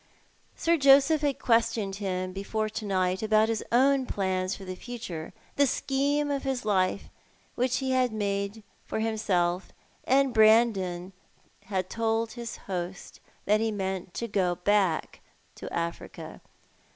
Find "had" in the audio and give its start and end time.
1.21-1.37, 7.91-8.11, 11.65-11.87